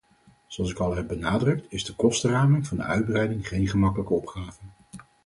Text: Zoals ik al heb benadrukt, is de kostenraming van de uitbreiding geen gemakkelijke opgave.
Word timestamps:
Zoals 0.47 0.71
ik 0.71 0.77
al 0.79 0.95
heb 0.95 1.07
benadrukt, 1.07 1.65
is 1.69 1.85
de 1.85 1.95
kostenraming 1.95 2.67
van 2.67 2.77
de 2.77 2.83
uitbreiding 2.83 3.47
geen 3.47 3.67
gemakkelijke 3.67 4.13
opgave. 4.13 4.59